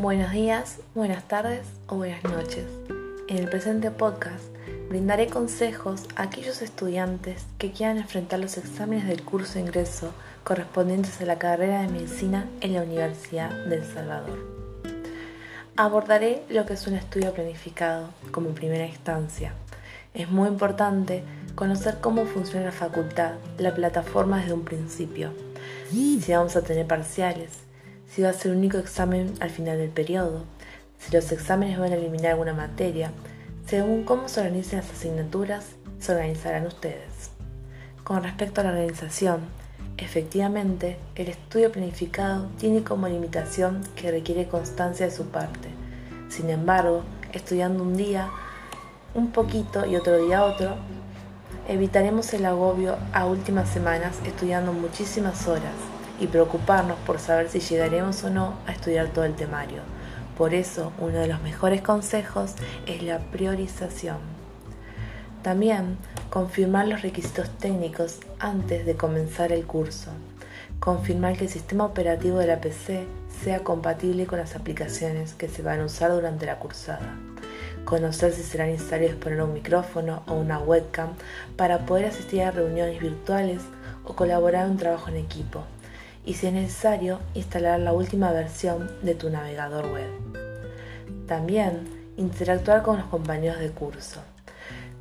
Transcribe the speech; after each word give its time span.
Buenos 0.00 0.30
días, 0.30 0.78
buenas 0.94 1.26
tardes 1.26 1.66
o 1.88 1.96
buenas 1.96 2.22
noches. 2.22 2.66
En 3.26 3.38
el 3.38 3.48
presente 3.48 3.90
podcast 3.90 4.44
brindaré 4.88 5.26
consejos 5.26 6.04
a 6.14 6.22
aquellos 6.22 6.62
estudiantes 6.62 7.46
que 7.58 7.72
quieran 7.72 7.96
enfrentar 7.96 8.38
los 8.38 8.58
exámenes 8.58 9.08
del 9.08 9.24
curso 9.24 9.54
de 9.54 9.62
ingreso 9.62 10.14
correspondientes 10.44 11.20
a 11.20 11.24
la 11.24 11.40
carrera 11.40 11.82
de 11.82 11.88
medicina 11.88 12.46
en 12.60 12.74
la 12.74 12.82
Universidad 12.82 13.50
de 13.50 13.74
El 13.74 13.84
Salvador. 13.84 14.38
Abordaré 15.74 16.44
lo 16.48 16.64
que 16.64 16.74
es 16.74 16.86
un 16.86 16.94
estudio 16.94 17.34
planificado 17.34 18.10
como 18.30 18.50
primera 18.50 18.86
instancia. 18.86 19.52
Es 20.14 20.30
muy 20.30 20.46
importante 20.46 21.24
conocer 21.56 21.98
cómo 22.00 22.24
funciona 22.24 22.66
la 22.66 22.72
facultad, 22.72 23.32
la 23.58 23.74
plataforma 23.74 24.38
desde 24.38 24.52
un 24.52 24.64
principio, 24.64 25.32
si 25.90 26.20
vamos 26.28 26.54
a 26.54 26.62
tener 26.62 26.86
parciales, 26.86 27.67
si 28.10 28.22
va 28.22 28.30
a 28.30 28.32
ser 28.32 28.52
un 28.52 28.58
único 28.58 28.78
examen 28.78 29.34
al 29.40 29.50
final 29.50 29.78
del 29.78 29.90
periodo, 29.90 30.44
si 30.98 31.14
los 31.14 31.30
exámenes 31.30 31.78
van 31.78 31.92
a 31.92 31.96
eliminar 31.96 32.32
alguna 32.32 32.54
materia, 32.54 33.12
según 33.66 34.04
cómo 34.04 34.28
se 34.28 34.40
organicen 34.40 34.78
las 34.78 34.90
asignaturas, 34.90 35.66
se 35.98 36.12
organizarán 36.12 36.66
ustedes. 36.66 37.30
Con 38.04 38.22
respecto 38.22 38.60
a 38.60 38.64
la 38.64 38.70
organización, 38.70 39.40
efectivamente, 39.98 40.96
el 41.14 41.28
estudio 41.28 41.70
planificado 41.70 42.48
tiene 42.58 42.82
como 42.82 43.08
limitación 43.08 43.82
que 43.94 44.10
requiere 44.10 44.48
constancia 44.48 45.06
de 45.06 45.12
su 45.12 45.26
parte. 45.26 45.68
Sin 46.30 46.48
embargo, 46.48 47.02
estudiando 47.32 47.82
un 47.82 47.96
día 47.96 48.30
un 49.14 49.32
poquito 49.32 49.84
y 49.86 49.96
otro 49.96 50.24
día 50.24 50.44
otro, 50.44 50.76
evitaremos 51.68 52.32
el 52.32 52.46
agobio 52.46 52.96
a 53.12 53.26
últimas 53.26 53.68
semanas 53.68 54.16
estudiando 54.24 54.72
muchísimas 54.72 55.46
horas 55.46 55.74
y 56.20 56.26
preocuparnos 56.26 56.98
por 57.00 57.18
saber 57.18 57.48
si 57.48 57.60
llegaremos 57.60 58.24
o 58.24 58.30
no 58.30 58.54
a 58.66 58.72
estudiar 58.72 59.08
todo 59.08 59.24
el 59.24 59.34
temario. 59.34 59.82
Por 60.36 60.54
eso, 60.54 60.92
uno 60.98 61.18
de 61.18 61.28
los 61.28 61.42
mejores 61.42 61.82
consejos 61.82 62.54
es 62.86 63.02
la 63.02 63.18
priorización. 63.18 64.18
También, 65.42 65.96
confirmar 66.30 66.86
los 66.88 67.02
requisitos 67.02 67.48
técnicos 67.58 68.20
antes 68.38 68.86
de 68.86 68.94
comenzar 68.94 69.52
el 69.52 69.64
curso. 69.64 70.10
Confirmar 70.80 71.36
que 71.36 71.44
el 71.44 71.50
sistema 71.50 71.84
operativo 71.84 72.38
de 72.38 72.46
la 72.46 72.60
PC 72.60 73.06
sea 73.42 73.64
compatible 73.64 74.26
con 74.26 74.38
las 74.38 74.54
aplicaciones 74.54 75.34
que 75.34 75.48
se 75.48 75.62
van 75.62 75.80
a 75.80 75.86
usar 75.86 76.12
durante 76.12 76.46
la 76.46 76.58
cursada. 76.58 77.14
Conocer 77.84 78.32
si 78.32 78.42
será 78.42 78.66
necesario 78.66 79.08
exponer 79.08 79.42
un 79.42 79.54
micrófono 79.54 80.22
o 80.26 80.34
una 80.34 80.58
webcam 80.58 81.10
para 81.56 81.86
poder 81.86 82.06
asistir 82.06 82.42
a 82.42 82.50
reuniones 82.50 83.00
virtuales 83.00 83.62
o 84.04 84.14
colaborar 84.14 84.66
en 84.66 84.72
un 84.72 84.76
trabajo 84.76 85.08
en 85.08 85.16
equipo 85.16 85.64
y 86.28 86.34
si 86.34 86.46
es 86.46 86.52
necesario 86.52 87.20
instalar 87.32 87.80
la 87.80 87.94
última 87.94 88.30
versión 88.32 88.90
de 89.00 89.14
tu 89.14 89.30
navegador 89.30 89.90
web. 89.90 90.10
También 91.26 91.88
interactuar 92.18 92.82
con 92.82 92.98
los 92.98 93.06
compañeros 93.06 93.60
de 93.60 93.70
curso. 93.70 94.20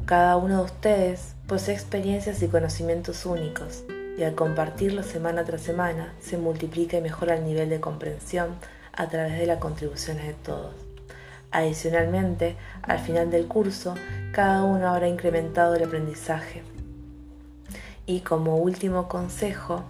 Cada 0.06 0.38
uno 0.38 0.60
de 0.60 0.64
ustedes 0.64 1.36
posee 1.46 1.76
experiencias 1.76 2.42
y 2.42 2.48
conocimientos 2.48 3.26
únicos 3.26 3.84
y 4.18 4.24
al 4.24 4.36
compartirlos 4.36 5.06
semana 5.06 5.44
tras 5.44 5.60
semana 5.60 6.14
se 6.22 6.38
multiplica 6.38 6.98
y 6.98 7.02
mejora 7.02 7.36
el 7.36 7.44
nivel 7.44 7.68
de 7.68 7.82
comprensión 7.82 8.56
a 8.94 9.10
través 9.10 9.38
de 9.38 9.48
las 9.48 9.58
contribuciones 9.58 10.28
de 10.28 10.34
todos. 10.34 10.76
Adicionalmente, 11.52 12.56
al 12.84 13.00
final 13.00 13.30
del 13.32 13.48
curso, 13.48 13.96
cada 14.32 14.64
uno 14.64 14.88
habrá 14.88 15.10
incrementado 15.10 15.76
el 15.76 15.84
aprendizaje. 15.84 16.64
Y 18.06 18.22
como 18.22 18.56
último 18.56 19.10
consejo, 19.10 19.84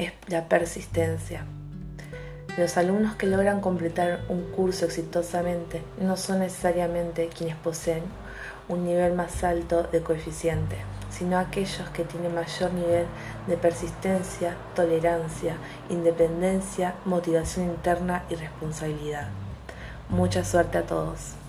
es 0.00 0.12
la 0.28 0.48
persistencia. 0.48 1.44
Los 2.56 2.76
alumnos 2.78 3.16
que 3.16 3.26
logran 3.26 3.60
completar 3.60 4.20
un 4.28 4.42
curso 4.50 4.86
exitosamente 4.86 5.82
no 6.00 6.16
son 6.16 6.40
necesariamente 6.40 7.28
quienes 7.28 7.56
poseen 7.56 8.02
un 8.68 8.84
nivel 8.84 9.12
más 9.12 9.44
alto 9.44 9.82
de 9.82 10.00
coeficiente, 10.00 10.76
sino 11.10 11.38
aquellos 11.38 11.90
que 11.90 12.04
tienen 12.04 12.34
mayor 12.34 12.72
nivel 12.72 13.06
de 13.46 13.56
persistencia, 13.56 14.56
tolerancia, 14.74 15.56
independencia, 15.90 16.94
motivación 17.04 17.66
interna 17.66 18.24
y 18.30 18.36
responsabilidad. 18.36 19.28
Mucha 20.08 20.44
suerte 20.44 20.78
a 20.78 20.82
todos. 20.82 21.39